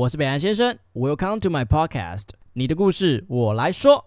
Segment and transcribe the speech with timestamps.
[0.00, 4.02] 我是北岸先生，Welcome to my podcast，你的故事我来说。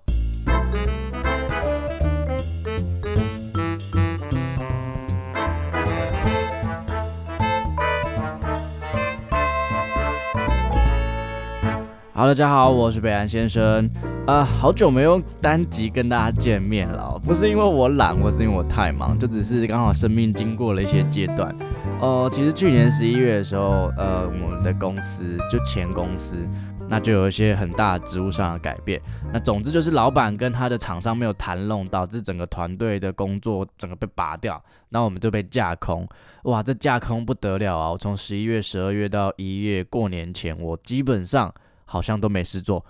[12.12, 13.88] 好，大家好，我是北岸先生。
[14.25, 21.55] 呃，好久没有单集跟大家见面了，不是因为我懒，或是因为我太忙，就只是刚好生命经过了一些阶段。
[22.04, 26.36] 呃，其实去年十一月的时候，呃，我们的公司就前公司，
[26.90, 29.02] 那就有一些很大职务上的改变。
[29.32, 36.05] 那总之就是老板跟他的厂商没有谈拢，导致整个团队的工作整个被拔掉，那我们就被架空。
[36.44, 37.91] 哇，这架空不得了啊！
[37.91, 41.53] 我从十一月、十二月到一月过年前，我基本上。
[41.85, 42.83] 好像都没事做，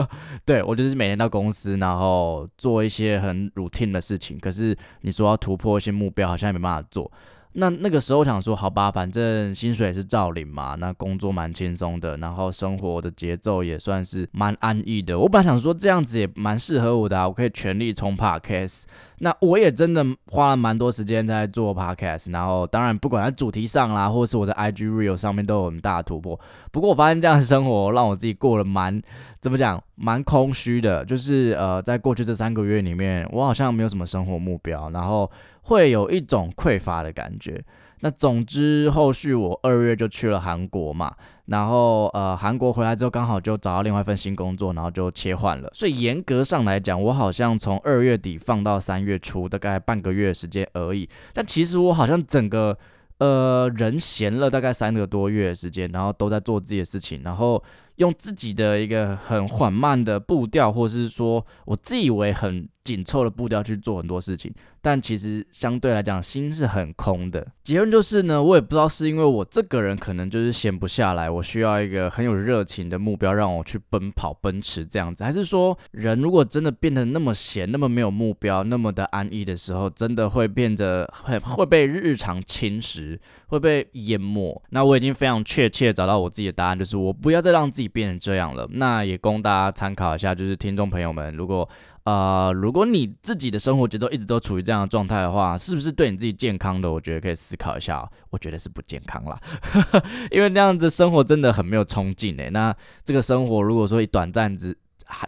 [0.44, 4.36] 对我就是每天到公司，然后做一些很 routine 的事情。
[4.40, 7.08] 可是你说要突破一些目标，好像也没办法做。
[7.58, 15.18] 那那个时候想说，好吧，反正薪水是照领嘛，那工作蛮轻松的，然后生活的节奏也算是蛮安逸的。
[15.18, 18.84] 我本来想说这样子也蛮适合我的，我可以全力冲 podcast。
[19.20, 26.38] 那我也真的花了蛮多时间在做 podcast，然后当然不管在主题上啦，或是我在 IG real 上面都有很大的突破。
[26.70, 29.02] 不过我发现这样的生活让我自己过了蛮
[29.40, 31.04] 怎么讲，蛮空虚的。
[31.04, 35.28] 就是呃，在过去这三个月里面，我好像没有什么生活目标，然后。
[35.68, 37.62] 会有一种匮乏的感觉。
[38.00, 41.12] 那总之，后续我二月就去了韩国嘛，
[41.46, 45.68] 然后呃，韩国回来之后刚好就找到另外一份新工作，然后就切换了。
[45.72, 51.08] 所以严格上来讲，我好像从二月底放到三月初，大概半个月时间而已。
[51.32, 52.78] 但其实我好像整个
[53.18, 57.62] 呃人闲了大概三个多月的时间，然后都在做自己的事情，然后。
[57.98, 67.46] 用自己的一个很缓慢的步调，或者是说我自以为很紧凑的步调去做很多事情，但其实相对来讲心是很空的。
[67.62, 84.62] 结论就是呢，我也不知道是因为我这个人可能就是闲不下来，我需要一个很有热情的目标让我去奔跑奔驰这样子，还是说人如果真的变得那么闲，那么没有目标，那么的安逸的时候，真的会变得很会被日常侵蚀，会被淹没？
[84.70, 87.87] 那我已经非常确切找到我自己的答案，就是我不要再让自己。
[87.88, 90.34] 变成这样了，那也供大家参考一下。
[90.34, 91.68] 就是听众朋友们，如果
[92.04, 96.90] 啊，如果你自己的生活节奏一直都处于这样的状态的话，是不是对你自己健康的？
[96.90, 98.08] 我觉得可以思考一下。
[98.30, 99.40] 我觉得是不健康啦，
[100.30, 102.50] 因为那样子生活真的很没有冲劲诶。
[102.50, 104.76] 那这个生活如果说以短暂之。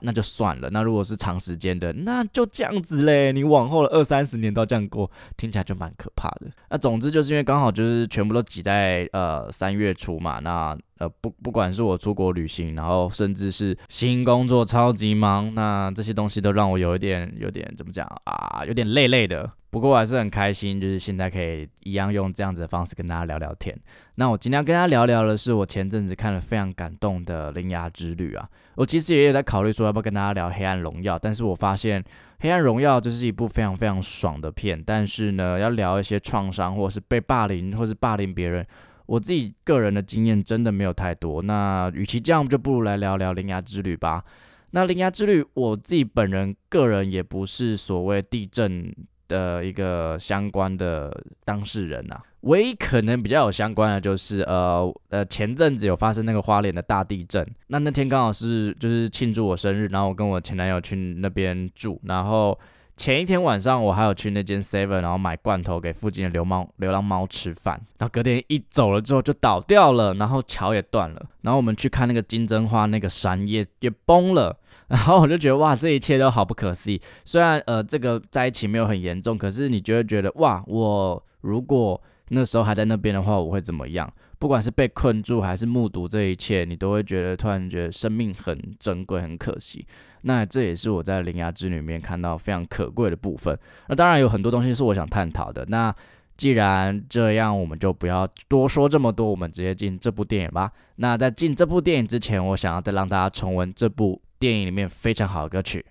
[0.02, 0.68] 那就算了。
[0.70, 3.32] 那如果是长时间的，那就这样子嘞。
[3.32, 6.50] 你往后的二三十年都要这样过，听起来就蛮可怕的。
[6.70, 10.38] 那总之就是因为刚好就是全部都挤在呃三月初嘛。
[10.40, 19.50] 那呃不不管是我出国旅行，然后甚至是新工作超级忙，那这些东西都让我有一点有点怎么讲啊，有点累累的。
[19.70, 23.76] 不过我还是很开心，就是现在可以一样用这样子的方式跟大家聊聊天。
[24.16, 28.48] 那我今天要跟大家聊聊的是我前阵子看了非常感动的《铃芽之旅》啊。
[28.74, 32.02] 我其实也有在考虑说要不要跟大家聊《黑暗荣耀》，但是我发现
[32.40, 38.66] 《黑暗荣耀》就是一部非常非常爽的片，但是呢，要聊一些创伤或者是被霸凌或是霸凌别人，
[39.06, 41.42] 我自己个人的经验真的没有太多。
[41.42, 44.24] 那与其这样，就不如来聊聊《铃芽之旅》吧。
[44.72, 48.92] 那《铃芽之旅》，我自己本人个人也不是所谓地震。
[49.30, 62.58] 的一个相关的当事人呐，唯一可能比较有相关的，就是呃呃前阵子有发生那个花莲的大地震，那那天刚好是就是庆祝我生日，然后我跟我前男友去那边住，然后
[62.96, 74.56] 前一天晚上我还有去那间 Seven，然后买罐头给附近的流猫流浪猫吃饭，然后隔天一走了之后就倒掉了，然后桥也断了，然后我们去看那个金针花那个山也也崩了。
[74.90, 77.00] 然后我就觉得哇，这一切都好不可思议。
[77.24, 84.12] 虽然呃这个在一起没有很严重，可是你就会觉得哇，我如果那时候还在那边的话，我会怎么样？
[84.40, 89.86] 不管是被困住还是目睹这一切，你都会觉得突然觉得生命很珍贵，很可惜。
[90.22, 93.56] 那这也是我在《灵牙之旅》里面看到非常可贵的部分。
[93.88, 95.64] 那当然有很多东西是我想探讨的。
[95.68, 95.94] 那
[96.36, 100.72] 既然这样，我们就不要多说这么多，我们直接进这部电影吧。
[100.96, 104.20] 那在进这部电影之前，我想要再让大家重温这部。
[104.40, 105.84] 电影里面非常好的歌曲。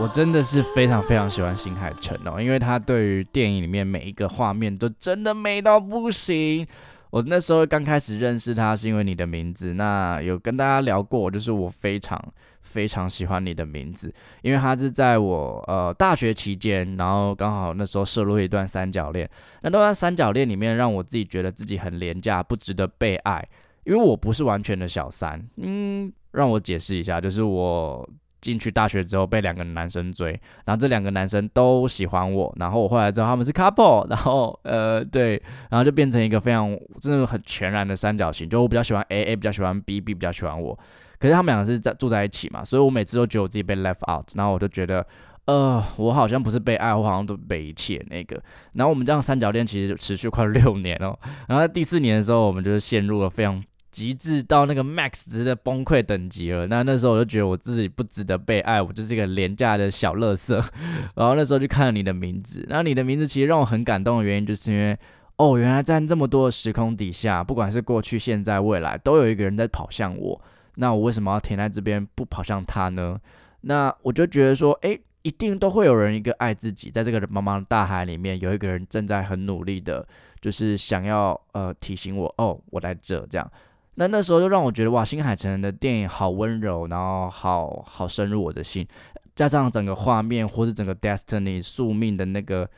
[0.00, 6.66] 我真的是非常非常喜欢新海诚哦，因为他对于电影里面每一个画面都真的美到不行。
[7.10, 12.22] 我那时候刚开始认识他是因为你的名字，那有跟大家聊过，就是我非常
[12.60, 14.12] 非常喜欢你的名字，
[14.42, 19.28] 因为他是在我呃大学期间，然后刚好那时候摄入一段三角恋，
[19.62, 23.46] 那段三角恋里面让我自己觉得自己很廉价，不值得被爱，
[23.84, 28.08] 因为我不是完全的小三，嗯，让我解释一下，就是我
[28.40, 30.30] 进去大学之后被两个男生追，
[30.64, 40.78] 然后这两个男生都喜欢我，然后我后来知道他们是 couple，然后呃对，然后就变成一个非常真的很全然的三角形，就我比较喜欢 A，A 比较喜欢 B，B 比较喜欢我，
[41.18, 45.04] 可是他们两个是在住在一起嘛，所以我每次都觉得我自己被 left out，然后我就觉得
[45.46, 48.40] 呃我好像不是被爱，我好像都被一切那个，
[48.74, 51.18] 然后我们这样三角恋其实持续快六年哦，
[51.48, 53.62] 然后在第四年的时候，我们就是陷入了非常。
[53.98, 60.62] 极致到那个 max 值的崩溃等级了，那那时候我就觉得我自己不值得被爱，我就是一个廉价的小乐色。
[61.16, 64.96] 然后那时候就看了你的名字，然后你的名字其实让我很感动的原因，就是因为
[65.38, 70.40] 哦，原来在这么多的时空底下，不管是过去、现在、未来，都有一个人在跑向我。
[70.76, 73.18] 那我为什么要停在这边不跑向他呢？
[73.62, 80.06] 那我就觉得说，哎，一定都会有人一个爱自己，在这个茫茫大海里面，有一个人正在很努力的，
[80.40, 83.50] 就是想要呃提醒我，哦，我在这这样。
[83.98, 88.86] 那那时候就让我觉得哇，新海诚的电影好温柔，然后好好深入我的心，
[89.34, 92.70] 加上整个画面或是整个 Destiny 宿命的那个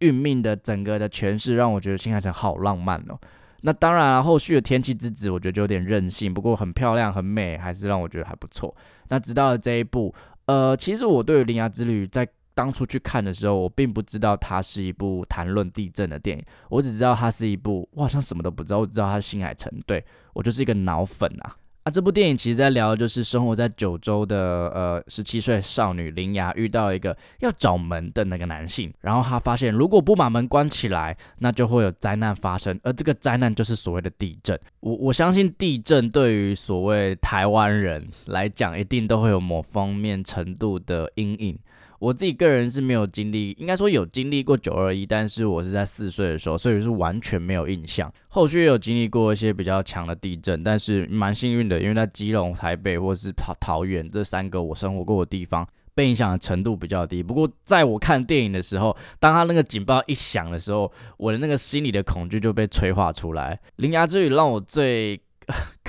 [0.00, 3.16] 运命的整个的诠释，让我觉得新海诚好浪漫哦。
[3.62, 8.74] 那当然，后续的天气之子我觉得就有点任性，不过很漂亮很美，还是让我觉得还不错。
[9.10, 10.12] 那直到这一部，
[10.46, 21.56] 呃，其实我对于《铃芽之旅》在当初去看的时候，我并不知道它是一部谈论地震的电影，我只知道它是一部，我好像什么都不知道，我只知道它是新海诚，对我就是一个脑粉啊。
[21.82, 24.38] 啊，这部电影其实在聊的就是生活在九州的
[24.70, 34.58] 呃十七岁少女林芽遇到一个要找门的那个男性，然后她发现如果不把门关起来，那就会有灾难发生，而这个灾难就是所谓的地震。
[34.80, 41.58] 我我相信地震对于所谓台湾人来讲，一定都会有某方面程度的阴影。
[42.04, 48.12] 我自己个人是没有经历，应该说有经历过九二一，但是我是在四岁的时候，所以是完全没有印象。
[48.28, 57.22] 后续有经历过一些比较强的地震，但是蛮幸运的，因为在基隆、台北或是桃桃园这三个我生活过的地方，被影响的程度比较低。
[57.22, 63.58] 不过在我看电影的时候，当他那个警报一响的时候，我的那个心里的恐惧就被催化出来。
[63.76, 65.18] 铃芽之旅让我最。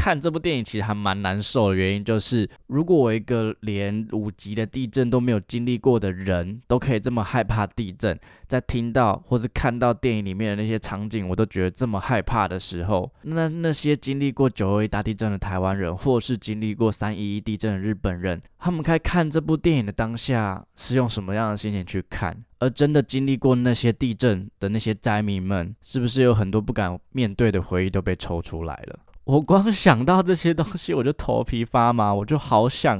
[0.05, 8.15] 看这部电影其实还蛮难受的原因就是，如果我一个连五级的地震都没有经历过的人，都可以这么害怕地震，
[8.45, 22.45] 在听到或是看到电影里面的那些场景，我都觉得这么害怕的时候，那那些经历过九二一大地震的台湾人，或是经历过三一一地震的日本人，他们在看这部电影的当下是用什么样的心情去看？
[22.59, 28.99] 而真的经历过那些地震的那些灾民们，是不是有很多不敢面对的回忆都被抽出来了？
[29.25, 32.99] 我光想到这些东西，我就头皮发麻，我就好想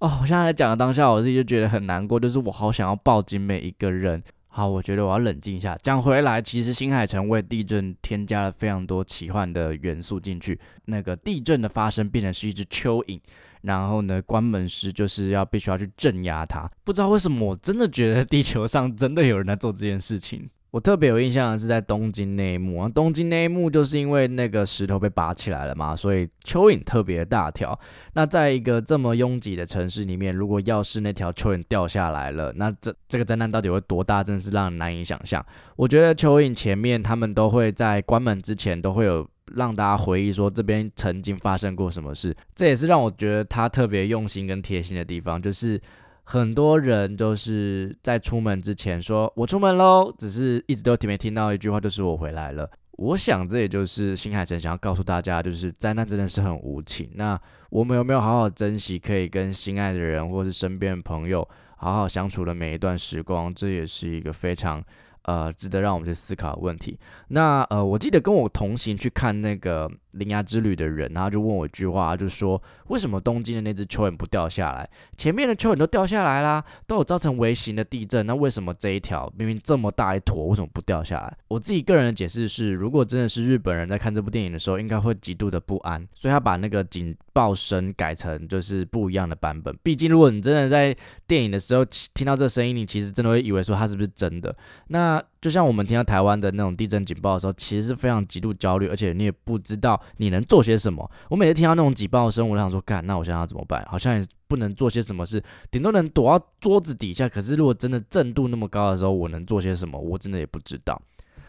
[0.00, 0.18] 哦！
[0.20, 4.22] 我现在讲的当下，我自己就觉得很难过，就是我好想要抱紧每一个人。
[4.48, 5.74] 好，我觉得我要冷静一下。
[5.82, 10.60] 讲回来，其实新海诚为地震添加了非常多奇幻的元素进去。
[10.84, 13.18] 那个地震的发生变成是一只蚯蚓，
[13.62, 16.70] 然后呢，关门时就是要必须要去镇压它。
[16.84, 20.50] 不知道为什么，我真的觉得地球上真的有人在做这件事情。
[20.72, 27.78] 我特别有印象的是在东京那一幕啊，东京那一幕就是因为那个石头被拔起来了嘛，所以蚯蚓特别大条。
[28.14, 35.44] 那在一个这么拥挤的城市里面，如果要是那条蚯蚓掉下来了，那这这个灾难到底会多大，真是让人难以想象。
[35.76, 45.78] 我觉得蚯蚓前面他们都会在关门之前都会有让大家回忆说这边曾经发生过什么事，这也是让我觉得他特别用心跟贴心的地方，就是。
[46.24, 52.68] 很多人都是在出门之前说“我出门喽”，只是一直都听没听到一句话，就是“我回来了”。
[52.98, 57.10] 我想这也就是新海诚想要告诉大家，就是灾难真的是很无情。
[57.14, 63.52] 那我们有没有好好珍惜可以跟心爱的人或是身边的朋友好好相处的每一段时光？
[63.52, 64.82] 这也是一个非常。
[65.24, 66.98] 呃，值得让我们去思考的问题。
[67.28, 74.88] 那呃，我记得跟我同行去看那个《铃芽之旅》的人，然后就问我一句话，就说为什么东京的那只蚯蚓不掉下来？
[75.16, 81.36] 前面的蚯蚓都掉下来啦，都有造成微型的地震，那为什么这一条明明这么大一坨，为什么不掉下来？
[81.48, 89.74] 我自己个人的解释是，如果真的是日本人在看这部电影的时候，应该会极度的不安，所以他把那个警报声改成就是不一样的版本。
[89.82, 90.94] 毕竟如果你真的在
[91.26, 94.54] 电影的时候听到这个声音，你其实真的会以为说它是不是真的？
[94.88, 101.10] 那那就像我们听到台湾的那种地震警报的时候，其实是非常极度焦虑，而且你也不知道你能做些什么。
[101.28, 103.86] 我每次听到那种警报声，我想说，干，那我现在要怎么办？
[103.90, 107.28] 好像也不能做些什么事，顶多能躲到桌子底下。
[107.28, 110.00] 可是如果真的震度那么高的时候，我能做些什么？
[110.00, 110.98] 我真的也不知道。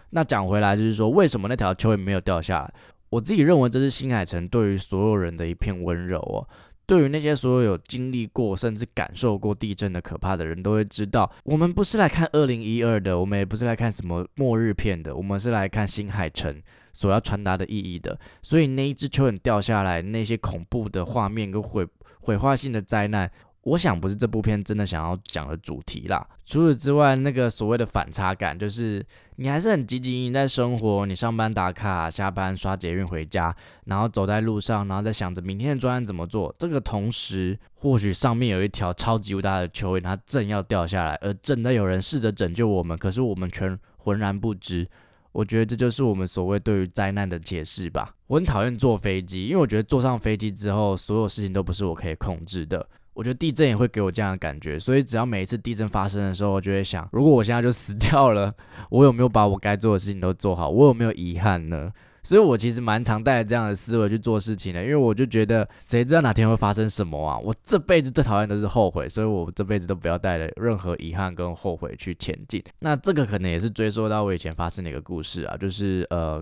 [0.10, 2.74] 那讲回来，就是说，为什么那条蚯蚓没有掉下来？
[3.10, 6.46] 我自己认为，这是新海诚对于所有人的一片温柔哦。
[6.86, 16.62] 对于那些所有有经历过甚至感受过地震的可怕的人，都会知道，我们不是来看二零一二的，我们也不是来看什么末日片的，我们是来看新海诚
[16.92, 18.20] 所要传达的意义的。
[18.42, 21.88] 所以那一只蚯蚓掉下来，那些恐怖的画面跟毁
[22.20, 23.32] 毁坏性的灾难。
[23.64, 26.26] 我想不是这部片真的想要讲的主题啦。
[26.46, 29.06] 除此之外，那个所谓的反差感，就是
[29.38, 33.56] 你还是很积极在生活，你上班打卡，下班刷捷运回家，
[33.86, 36.54] 然后走在路上，然后在想着明天的专案怎么做。
[36.58, 44.86] 这个同时，或许上面有一条超级无大的蚯蚓，它正要掉下来，而正在有人试着拯救我们，可是我们全浑然不知。
[45.32, 48.14] 我觉得这就是我们所谓对于灾难的解释吧。
[48.28, 52.86] 我很讨厌坐飞机，因为我觉得坐上飞机之后，所有事情都不是我可以控制的。
[53.14, 58.54] 我觉得地震也会给我这样的感觉，所以只要每一次地震发生的时候，我就会想：如果我现在就死 掉了，
[58.90, 60.70] 我有没有把我该做的事情都做好？
[60.70, 61.92] 我有没有遗憾呢？
[62.26, 67.38] 所以我其实蛮常带着这样的思维去做事情的，因为我就觉得，谁知道哪天会发生什么啊？
[67.38, 72.64] 我这辈子最讨厌的是后悔，所以我这辈子都不要带着任何遗憾跟后悔去前进。
[72.80, 76.42] 那这个可能也是追溯到我以前发生的一个故事啊，就是呃。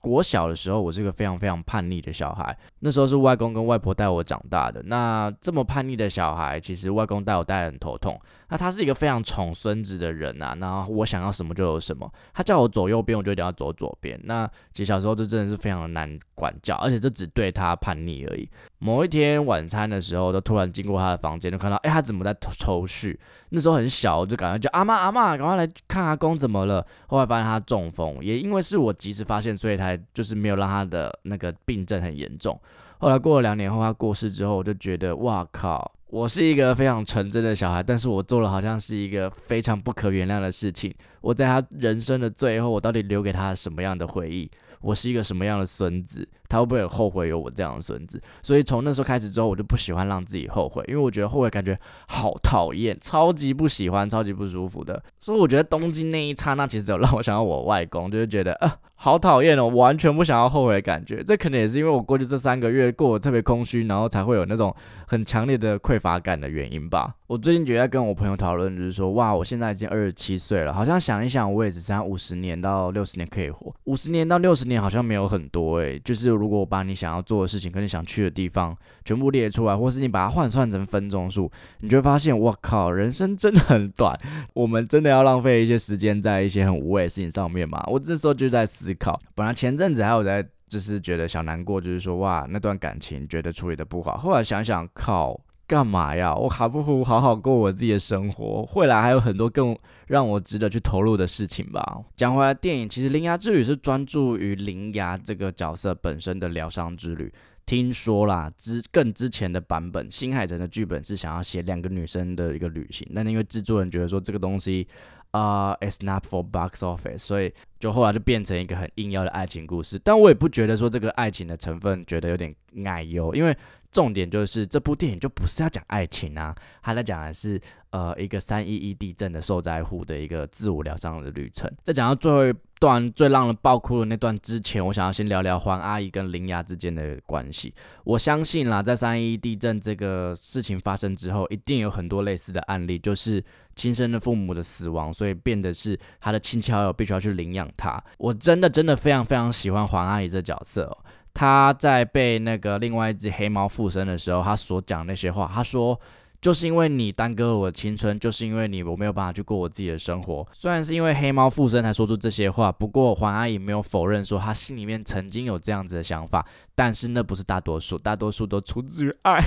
[0.00, 2.56] 国小的时候，我是个非常非常叛逆的小孩。
[2.80, 4.82] 那时候是外公跟外婆带我长大的。
[4.84, 8.18] 那这么叛逆的小孩，其实外公带我带很头痛。
[8.50, 10.54] 那他是一个非常宠孙子的人呐。
[10.60, 12.12] 然后我想要什么就有什么。
[12.34, 14.20] 他叫我走右边，我就一定要走左边。
[14.24, 18.48] 那其实小时候就真的是非常的难管教，而且这只对他叛逆而已。
[18.78, 23.18] 某一天晚餐的时候，就突然经过他的房间，就看到，哎，他怎么在抽蓄？
[23.50, 26.84] 那时候很小，我就赶快叫阿妈阿妈，赶快来看阿公怎么了。
[27.06, 32.58] 后来发现他中风，也因为是我及时发现，所以他就是没有让他的那个病症很严重。
[32.98, 40.92] 后来过了两年后，他过世之后，我就觉得，哇靠，我是一个非常纯真的小孩，但是我做了好像是一个非常不可原谅的事情。
[41.20, 44.50] 我在他人生的最后，我到底留给他什么样的回忆？
[44.80, 46.28] 我是一个什么样的孙子？
[46.50, 48.20] 他会不会后悔有我这样的孙子？
[48.42, 51.78] 所以从那时候开始之后，我就不喜欢让自己后悔，因为我觉得后悔感觉
[52.08, 55.02] 好讨厌，超级不喜欢，超级不舒服的。
[55.20, 58.76] 所以我觉得东京那一刹那，其实有让我想到我外公，就是觉得啊。
[59.02, 61.24] 好讨厌哦，完全不想要后悔的感觉。
[61.24, 64.76] 这可能也是因为我过去这三个月过得特别空虚，然后才会有那种
[65.06, 67.14] 很强烈的匮乏感的原因吧。
[67.26, 73.74] 我最近觉得跟我朋友讨论，就是说，哇，我现在已经二十七岁了，好像想一想，我也只剩下五十年到六十年可以活。
[73.84, 84.18] 五十年到六十年好像没有很多诶，就是如果我把你想要做的事情跟你想去的地方全部列出来，或是你把它换算成分钟数，你就会发现，我靠，人生真的很短。
[84.54, 87.80] 我们真的要浪费一些时间在一些很无谓的事情上面嘛？
[87.86, 88.80] 我这时候就在思。
[88.80, 94.16] 思考，本来前阵子还有在，就是觉得小难过，就是说哇，那段感情觉得处理的不好。
[94.16, 95.38] 后来想想，靠，
[95.70, 96.34] 干嘛呀？
[96.34, 98.68] 我还不如好好过我自己的生活。
[98.74, 99.76] 未来还有很多更
[100.08, 102.00] 让我值得去投入的事情吧。
[102.16, 107.32] 讲回来，电影其实《铃芽之旅》是专注于铃芽这个角色本身的疗伤之旅。
[107.64, 114.88] 听说啦，之更之前的版本，新海诚的剧本是想要写两个女生的一个旅行，但因为制作人觉得说这个东西。
[115.32, 119.98] 啊，it's not for box office，所以就后来就变成一个很硬要的爱情故事。
[120.02, 123.56] 但我也不觉得说这个爱情的成分觉得有点奶油，因为
[123.92, 127.60] 重点就是这部电影就不是要讲爱情啊，它在讲的是
[127.90, 131.70] 呃一个三一一地震的受灾户的一个自我疗伤的旅程。
[131.82, 137.72] 再讲到最后段最让人爆哭的那段之前，我想要先聊聊黄阿姨跟林芽之间的关系。
[138.02, 143.44] 我相信啦，在三一一地震这个事情发生之后，一定有很多类似的案例，就是。
[143.76, 148.02] 亲生的父母的死亡，所以变得是他的亲戚好友必须要去领养他。
[148.18, 150.94] 我真的真的非常非常喜欢黄阿姨这角色。
[151.32, 155.98] 她在被那个另外一只黑猫附身的时候，她所讲那些话，她说。
[156.40, 160.46] 就是因为你耽搁了我的青春，就是因为你我没有办法去过我自己的生活。
[160.52, 169.38] 虽然是因为黑猫附身才说出这些话，不过黄阿姨没有否认说她心里面曾经有这样子的想法，但是那不是大多数，大多数都出自于爱。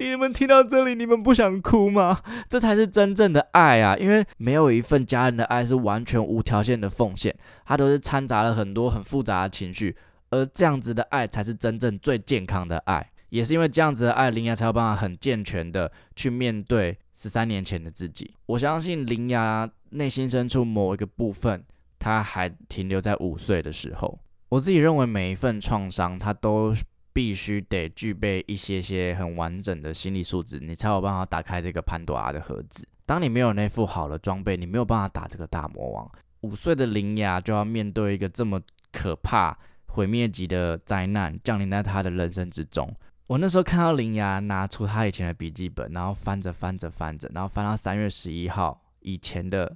[0.00, 2.20] 你们听到这里，你们不想哭吗？
[2.50, 3.96] 这才是真正的爱啊！
[3.96, 7.32] 因为没有一份家人的爱是完全无条件的奉献，
[7.64, 9.96] 它都是掺杂了很多很复杂的情绪，
[10.30, 13.11] 而这样子的爱才是真正最健康的爱。
[13.32, 18.34] 也是因为这样子的爱，林牙才有办法很健全的去面对十三年前的自己。
[18.44, 21.64] 我相信林牙内心深处某一个部分，
[21.98, 24.20] 他还停留在五岁的时候。
[24.50, 26.74] 我自己认为，每一份创伤，它都
[27.14, 32.86] 必须得具备一些些很完整的心理素质，你才有办法打开这个潘多拉的盒子。
[33.06, 36.12] 当你没有那副好的装备，你没有办法打这个大魔王。
[36.42, 38.60] 五岁的林牙就要面对一个这么
[38.92, 42.94] 可怕、毁灭级的灾难降临在他的人生之中。
[43.28, 49.74] 我那时候看到林牙拿出他以前的笔记本，然后翻着翻着翻着，然后翻到三月十一号以前的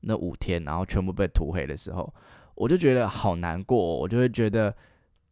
[0.00, 2.12] 那五天，然后全部被涂黑的时候，
[2.56, 3.78] 我就觉得好难过。
[3.78, 4.74] 我就会觉得，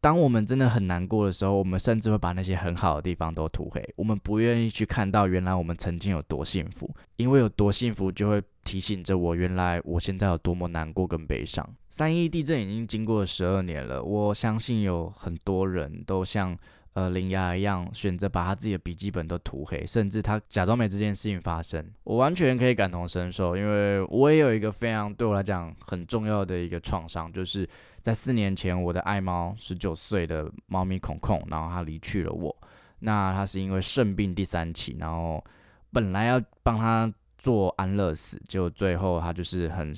[0.00, 3.82] 当我们真的很难过的时候，我们甚至会把那些很好的地方都涂黑。
[3.96, 11.68] 我们不愿意去看到原来我们曾经有多幸福，因为有多幸福就会提醒着我，原来我现在有多么难过跟悲伤。
[11.88, 16.56] 三一地震已经经过了十二年了，我相信有很多人都像。
[16.94, 21.84] 呃林雅一样，选择把他自己的笔记本都涂黑，甚至他假装没这件事情发生。
[22.04, 27.68] 我完全可以感同身受，因为我也有一个非常对我来讲很重要的一个创伤，就是
[28.00, 32.56] 在四年前，我的爱猫十九岁的猫咪孔孔，然后它离去了我。
[33.00, 35.44] 那它是因为肾病第三期，然后
[35.92, 39.94] 本来要帮它做安乐死，结果最后它就是很。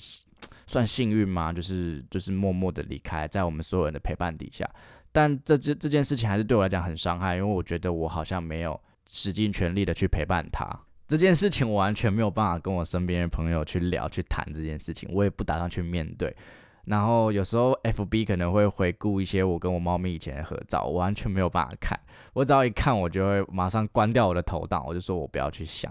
[0.67, 1.53] 算幸运吗？
[1.53, 4.69] 就是就是默默的离开，在我们所有人的陪伴底下。
[5.17, 10.69] 但这这这件事情还是对我来讲很伤害，因为我觉得我好像没有使尽全力的去陪伴他。
[11.09, 16.37] 这件事情我完全没有办法跟我身边的朋友去聊去谈这件事情，我也不打算去面对。
[16.85, 21.99] 然后有时候 FB 可能会回顾一些我跟我猫咪以前的合照，我完全没有办法看。
[22.35, 25.91] 我只要一看，我就会马上关掉我的头档，我就说我不要去想。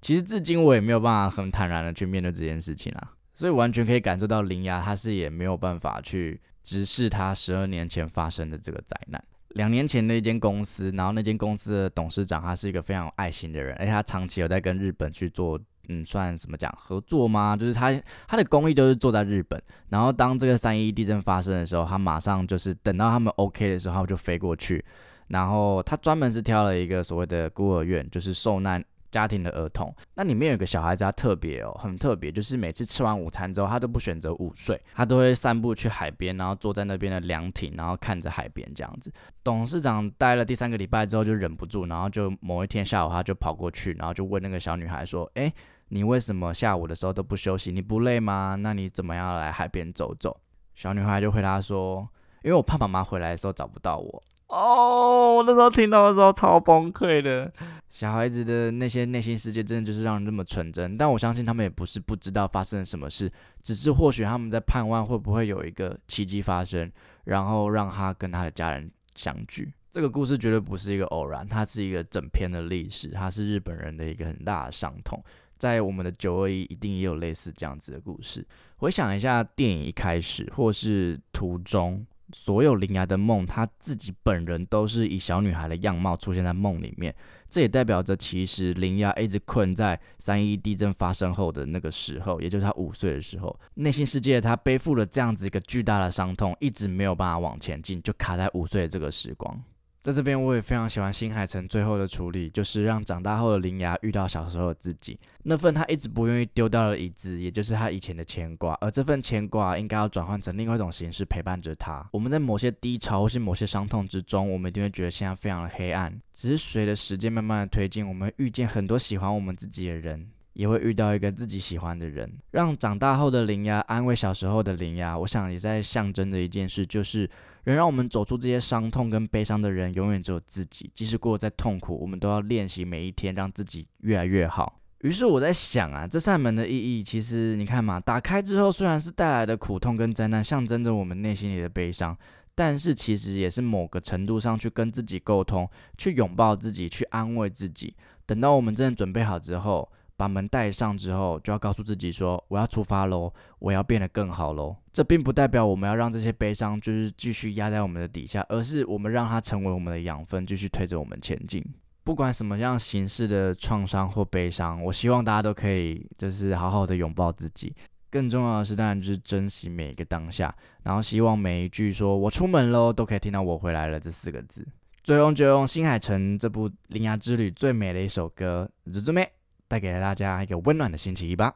[0.00, 3.12] 其实至今我也没有办法很坦然的去面对这件事情啊。
[3.34, 9.22] 所以完全可以感受到林芽，他是也没有办法去直视他十二年前发生的这个灾难。
[9.50, 15.56] 两年前那间公司，然后那间公司的董事长，他是一个非常有爱心的人，而且他长期有在跟日本去做，
[15.88, 17.56] 嗯，算什么讲合作吗？
[17.56, 17.94] 就是他
[18.26, 24.84] 他的公益就是做在日本，然后当这个三一地震发生的时候，他马上就是等到他们 OK 的时候就飞过去，
[25.28, 28.84] 然后他专门是挑了一个所谓的孤儿院，就是受难。
[29.14, 39.12] 家庭的儿童，那里面有个小孩子，他特别哦，很特别，就是每次吃完午餐之后，他都不选择午睡，他都会散步去海边，然后坐在那边的凉亭，然后看着海边这样子。
[39.44, 45.52] 董事长待了第三个礼拜之后，就忍不住，然后就某一天下午，他就跑过去，然后就问那个小女孩说：“哎，
[45.90, 47.70] 你为什么下午的时候都不休息？
[47.70, 48.56] 你不累吗？
[48.58, 50.36] 那你怎么样来海边走走？”
[50.74, 52.08] 小女孩就回答说
[52.42, 54.22] ：“因为我怕妈妈回来的时候找不到我。”
[54.54, 57.52] 哦，我那时候听到的时候超崩溃的。
[57.90, 60.96] 小孩子的那些内心世界，真的就是让人那么纯真。
[60.96, 63.30] 但我相信他们也不是不知道发生了什么事，
[63.62, 66.90] 只是或许他们在盼望会不会有一个奇迹发生，
[67.24, 69.72] 然后让他跟他的家人相聚。
[69.90, 75.20] 这个故事绝对不是一个偶然，它是一个整篇的历史，它是日本人的一个很大的伤痛。
[75.56, 78.44] 在我们的九二一，一定也有类似这样子的故事。
[78.76, 82.04] 回想一下电影一开始，或是途中。
[82.32, 87.14] 所有灵芽的梦，她自己本人都是以小女孩的样貌出现在梦里面。
[87.50, 99.62] 这也代表着，其实灵芽一直困在三一地震发生后的那个时候，也就是她五岁的时候，内心世界她背负了这样子一个巨大的伤痛，一直没有办法往前进，就卡在五岁的这个时光。
[100.04, 112.06] 在这边，我也非常喜欢新海诚最后的处理，就是让长大后的铃芽遇到小时候的自己，那份他一直不愿意丢掉的椅子，也就是他以前的牵挂，而这份牵挂应该要转换成另外一种形式陪伴着他。
[112.12, 120.28] 我们在某些低潮或是某些伤痛之中，我们一定会觉得现在非常的黑暗，只是随着时间慢慢的推进，我们遇见很多喜欢我们自己的人。
[120.54, 125.18] 也会遇到一个自己喜欢的人，让长大后的灵芽安慰小时候的灵芽。
[125.18, 127.28] 我想也在象征着一件事，就是
[127.64, 130.90] 能让我们走出这些伤痛跟悲伤的人，永远只有自己。
[130.94, 134.80] 即使过得再痛苦，我们都要练习每一天，让自己越来越好。
[135.00, 142.16] 于是我在想啊，这扇门的意义，其实你看嘛，打开之后虽然是带来的苦痛跟灾难，象征着我们内心里的悲伤，
[142.54, 147.92] 但是其实也是某个程度上去跟自己沟通，去拥抱自己，去安慰自己。
[148.24, 149.90] 等到我们真的准备好之后。
[150.16, 161.64] 把门带上之后，就要告诉自己说：“我要出发喽，我要变得更好喽。”这并不代表我们要让这些悲伤就是继续压在我们的底下，而是我们让它成为我们的养分，继续推着我们前进。
[162.04, 167.74] 不管什么样形式的创伤或悲伤，我希望大家都可以就是好好的拥抱自己。
[168.10, 174.64] 更重要的是，当然就是珍惜每一个当下，然后希望每一句说我出门喽，都可以听到我回来了这四个字。
[175.02, 179.22] 最后就用新海诚这部《铃芽之旅》最美的一首歌《日之美》。
[179.68, 181.54] 带给大家一个温暖的星期一吧。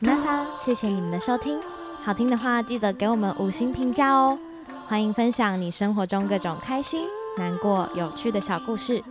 [0.00, 1.60] 那好，谢谢你们的收听，
[2.02, 4.38] 好听的话记得给我们五星评价哦。
[4.86, 7.06] 欢迎分享你生活中各种开心、
[7.38, 9.02] 难过、有趣的小故事，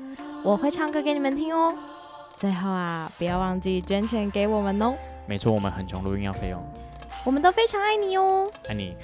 [0.43, 1.75] 我会唱歌给你们听哦。
[2.37, 4.93] 最后啊，不要忘记捐钱给我们哦。
[5.25, 6.61] 没错，我们很穷，录音要费用。
[7.23, 8.95] 我们都非常爱你哦，爱你。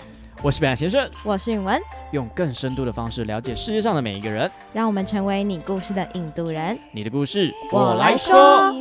[0.42, 6.80] 我是北岸先生，我是允文，用更深度的方式了解世界上的每一个人，让我们成为你故事的印度人。
[6.92, 8.74] 你的故事，我来说。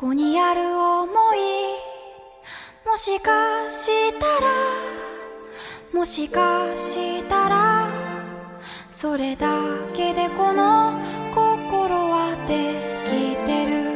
[0.00, 1.38] こにある思い？
[2.88, 4.50] もしかしたら
[5.92, 7.86] もしかしたら
[8.90, 9.50] それだ
[9.92, 10.92] けでこの
[11.34, 12.72] 心はで
[13.04, 13.90] きてる。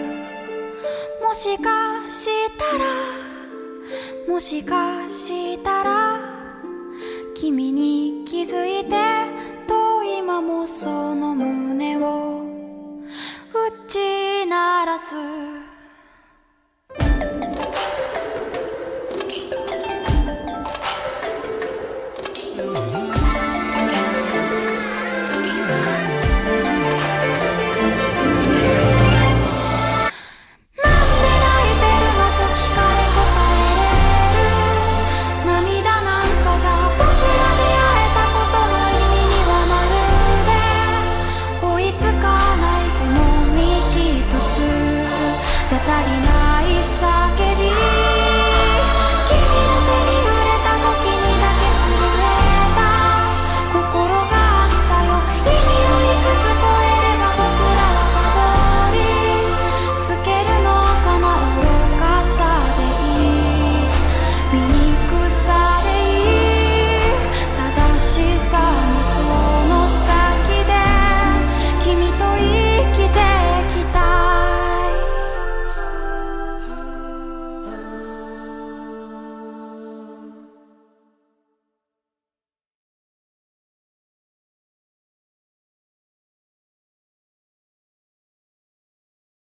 [1.27, 1.71] もしか
[2.11, 2.85] したら
[4.29, 6.19] もしかしたら
[7.35, 8.91] 君に気づいて
[9.67, 12.34] と今もその胸を